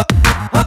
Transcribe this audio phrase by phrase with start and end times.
[0.00, 0.57] Oh.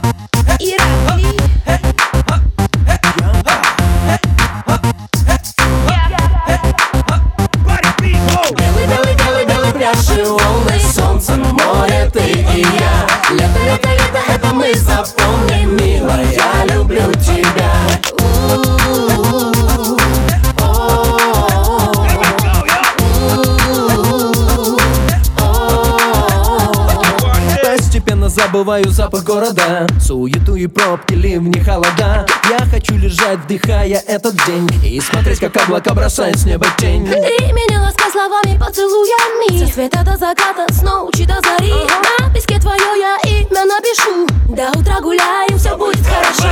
[28.42, 29.86] Забываю запах города.
[30.00, 32.26] Суету и пробки, ливни, холода.
[32.50, 34.68] Я хочу лежать, вдыхая этот день.
[34.84, 37.06] И смотреть, как облака бросают с неба тень.
[37.06, 39.64] Ты меня ласкай словами, поцелуями.
[39.64, 41.72] Со света до заката, с ночи до зари.
[42.18, 44.26] На песке твое я имя напишу.
[44.48, 46.48] До утра гуляем, все будет хорошо.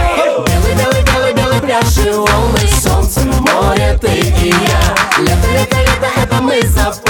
[0.46, 2.60] Белый, белый, белый, белый пляж и волны.
[2.80, 4.95] Солнце, море, ты и я.
[5.18, 7.09] Лето, лето, лето, это мы запомни,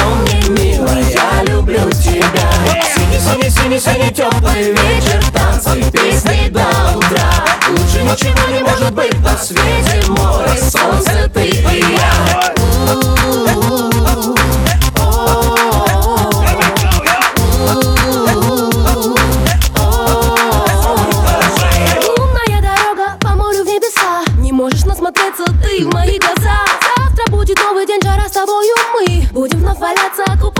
[3.80, 6.66] синий, теплый вечер Танцы, песни до
[6.96, 7.30] утра.
[7.70, 10.02] Лучше ничего не может быть на свете.
[10.08, 12.50] Море, солнце, ты и я.
[25.62, 26.58] Ты в мои глаза.
[26.96, 29.26] Завтра будет новый день, жара с тобою мы.
[29.32, 30.59] Будем вновь валяться, купаться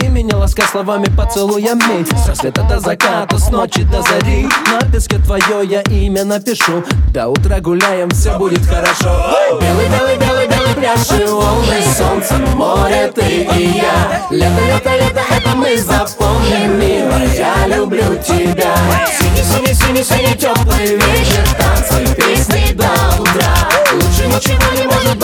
[0.00, 4.48] Ты меня ласкай словами, поцелуями Со света до заката, с ночи до зари.
[4.66, 6.82] На песке твое я имя напишу.
[7.12, 9.36] До утра гуляем, все будет хорошо.
[9.60, 14.26] Белый, белый, белый, белый пляж и волны Солнце, море, ты и я.
[14.30, 18.74] Лето, лето, лето, это мы запомним, милая Я люблю тебя.
[19.16, 21.46] Синий, синий, синий, синий, теплый вечер.
[21.56, 22.90] Танцы, песни до
[23.22, 23.68] утра.
[23.92, 25.23] Лучше ничего не может быть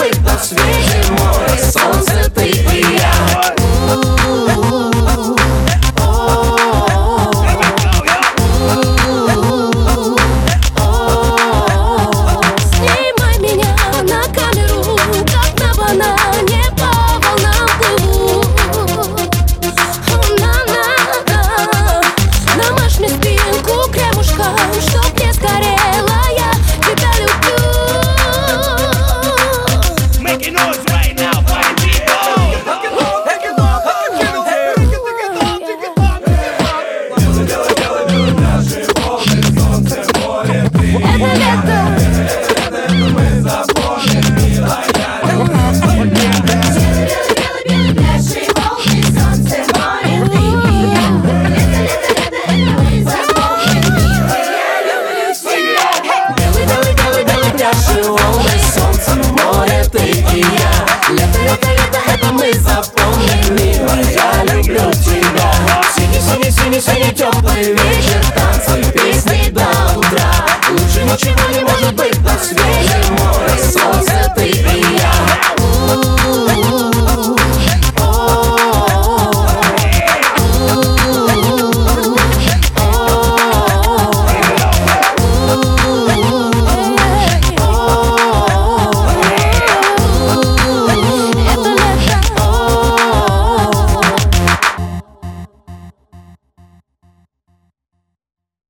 [67.33, 68.00] синий, синий, синий,